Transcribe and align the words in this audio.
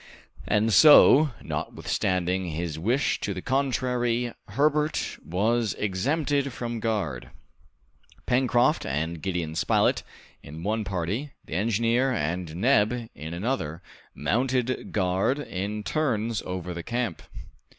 And 0.47 0.73
so, 0.73 1.29
notwithstanding 1.43 2.49
his 2.49 2.79
wish 2.79 3.19
to 3.19 3.35
the 3.35 3.41
contrary, 3.43 4.33
Herbert 4.47 5.19
was 5.23 5.75
exempted 5.77 6.51
from 6.51 6.79
guard. 6.79 7.29
Pencroft 8.25 8.83
and 8.83 9.21
Gideon 9.21 9.53
Spilett 9.53 10.01
in 10.41 10.63
one 10.63 10.83
party, 10.83 11.33
the 11.45 11.53
engineer 11.53 12.11
and 12.11 12.55
Neb 12.55 13.09
in 13.13 13.35
another, 13.35 13.83
mounted 14.15 14.91
guard 14.91 15.37
in 15.37 15.83
turns 15.83 16.41
over 16.47 16.73
the 16.73 16.81
camp. 16.81 17.21